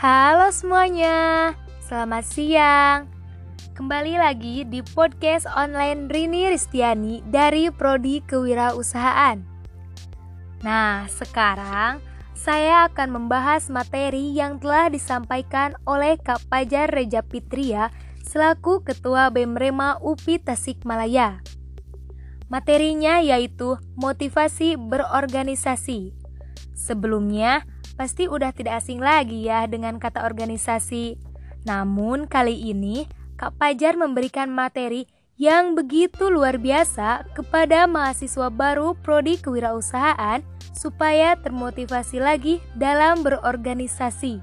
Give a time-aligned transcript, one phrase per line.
[0.00, 1.52] Halo semuanya,
[1.84, 3.04] selamat siang.
[3.76, 9.44] Kembali lagi di podcast online Rini Ristiani dari Prodi Kewirausahaan.
[10.64, 12.00] Nah, sekarang
[12.32, 17.92] saya akan membahas materi yang telah disampaikan oleh Kak Pajar Reja Pitria
[18.24, 19.52] selaku Ketua BEM
[20.00, 21.44] UPI Tasikmalaya.
[22.48, 26.16] Materinya yaitu motivasi berorganisasi.
[26.72, 27.68] Sebelumnya,
[28.00, 31.20] pasti udah tidak asing lagi ya dengan kata organisasi.
[31.68, 33.04] Namun kali ini
[33.36, 35.04] Kak Pajar memberikan materi
[35.36, 40.40] yang begitu luar biasa kepada mahasiswa baru prodi kewirausahaan
[40.72, 44.40] supaya termotivasi lagi dalam berorganisasi.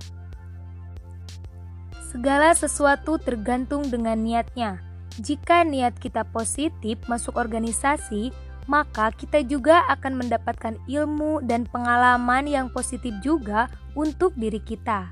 [2.14, 4.86] Segala sesuatu tergantung dengan niatnya.
[5.18, 8.30] Jika niat kita positif masuk organisasi,
[8.67, 15.09] maka kita juga akan mendapatkan ilmu dan pengalaman yang positif juga untuk diri kita.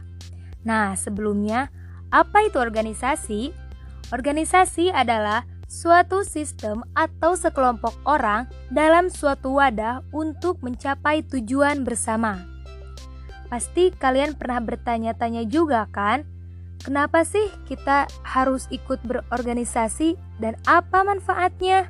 [0.68, 1.72] Nah, sebelumnya,
[2.12, 3.56] apa itu organisasi?
[4.12, 12.46] Organisasi adalah suatu sistem atau sekelompok orang dalam suatu wadah untuk mencapai tujuan bersama.
[13.50, 16.26] Pasti kalian pernah bertanya-tanya juga kan,
[16.82, 21.90] kenapa sih kita harus ikut berorganisasi dan apa manfaatnya?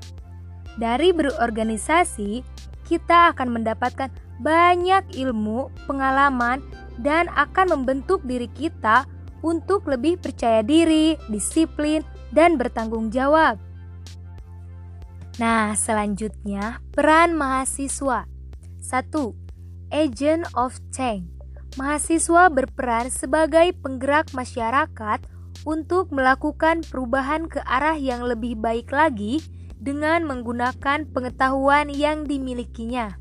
[0.75, 2.43] Dari berorganisasi,
[2.85, 4.11] kita akan mendapatkan
[4.43, 6.59] banyak ilmu, pengalaman,
[6.99, 9.07] dan akan membentuk diri kita
[9.39, 12.03] untuk lebih percaya diri, disiplin,
[12.35, 13.55] dan bertanggung jawab.
[15.39, 18.27] Nah, selanjutnya peran mahasiswa.
[18.79, 19.91] 1.
[19.91, 21.27] Agent of Change.
[21.75, 25.19] Mahasiswa berperan sebagai penggerak masyarakat
[25.67, 29.43] untuk melakukan perubahan ke arah yang lebih baik lagi
[29.79, 33.15] dengan menggunakan pengetahuan yang dimilikinya.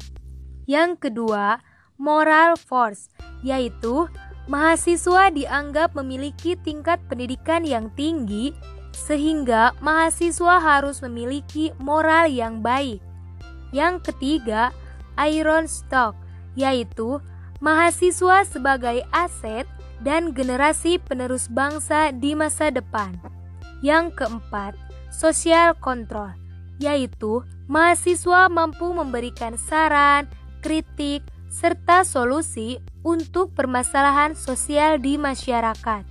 [0.65, 1.61] Yang kedua,
[2.01, 3.13] moral force,
[3.45, 4.09] yaitu
[4.49, 8.53] mahasiswa dianggap memiliki tingkat pendidikan yang tinggi
[8.95, 13.03] sehingga mahasiswa harus memiliki moral yang baik.
[13.75, 14.71] Yang ketiga,
[15.19, 16.15] iron stock,
[16.55, 17.19] yaitu
[17.59, 19.67] mahasiswa sebagai aset
[20.05, 23.19] dan generasi penerus bangsa di masa depan.
[23.83, 24.79] Yang keempat,
[25.11, 26.33] social control,
[26.83, 30.29] yaitu mahasiswa mampu memberikan saran,
[30.61, 36.03] kritik, serta solusi untuk permasalahan sosial di masyarakat.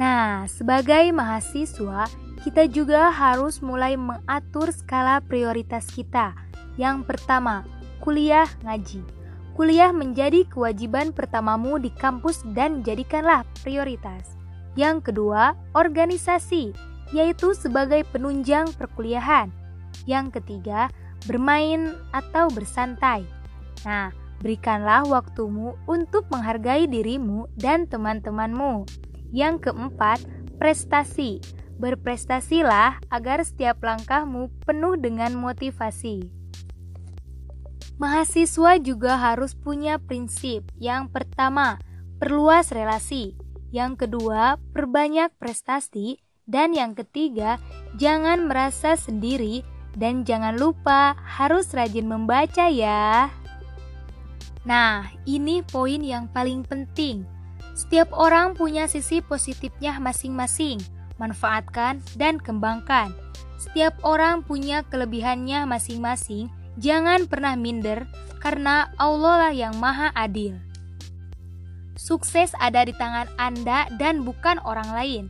[0.00, 2.10] Nah, sebagai mahasiswa,
[2.42, 6.34] kita juga harus mulai mengatur skala prioritas kita.
[6.74, 7.62] Yang pertama,
[8.02, 9.06] kuliah ngaji.
[9.54, 14.34] Kuliah menjadi kewajiban pertamamu di kampus dan jadikanlah prioritas.
[14.74, 19.52] Yang kedua, organisasi yaitu sebagai penunjang perkuliahan.
[20.08, 20.88] Yang ketiga,
[21.28, 23.22] bermain atau bersantai.
[23.86, 24.10] Nah,
[24.42, 28.88] berikanlah waktumu untuk menghargai dirimu dan teman-temanmu.
[29.30, 30.18] Yang keempat,
[30.58, 31.38] prestasi.
[31.78, 36.30] Berprestasilah agar setiap langkahmu penuh dengan motivasi.
[37.98, 40.66] Mahasiswa juga harus punya prinsip.
[40.78, 41.78] Yang pertama,
[42.18, 43.34] perluas relasi.
[43.70, 46.18] Yang kedua, perbanyak prestasi.
[46.46, 47.62] Dan yang ketiga,
[47.96, 49.62] jangan merasa sendiri
[49.94, 53.30] dan jangan lupa harus rajin membaca ya.
[54.62, 57.26] Nah, ini poin yang paling penting.
[57.72, 60.78] Setiap orang punya sisi positifnya masing-masing.
[61.18, 63.14] Manfaatkan dan kembangkan.
[63.58, 66.50] Setiap orang punya kelebihannya masing-masing.
[66.78, 68.08] Jangan pernah minder
[68.42, 70.58] karena Allah lah yang Maha Adil.
[71.94, 75.24] Sukses ada di tangan Anda dan bukan orang lain.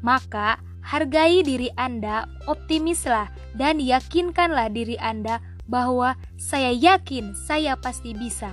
[0.00, 3.28] Maka, hargai diri Anda, optimislah,
[3.58, 8.50] dan yakinkanlah diri Anda bahwa saya yakin saya pasti bisa.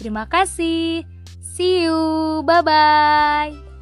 [0.00, 1.04] Terima kasih.
[1.40, 2.42] See you.
[2.44, 3.75] Bye bye.